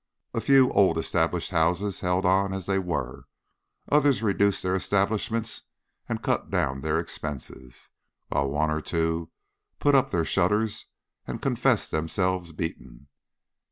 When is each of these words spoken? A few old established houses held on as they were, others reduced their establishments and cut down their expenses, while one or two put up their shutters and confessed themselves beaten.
A 0.33 0.41
few 0.41 0.71
old 0.71 0.97
established 0.97 1.51
houses 1.51 1.99
held 1.99 2.25
on 2.25 2.53
as 2.53 2.65
they 2.65 2.79
were, 2.79 3.27
others 3.89 4.23
reduced 4.23 4.63
their 4.63 4.73
establishments 4.75 5.61
and 6.09 6.23
cut 6.23 6.49
down 6.49 6.81
their 6.81 6.99
expenses, 6.99 7.89
while 8.29 8.49
one 8.49 8.71
or 8.71 8.81
two 8.81 9.29
put 9.77 9.93
up 9.93 10.09
their 10.09 10.25
shutters 10.25 10.87
and 11.27 11.39
confessed 11.39 11.91
themselves 11.91 12.51
beaten. 12.51 13.09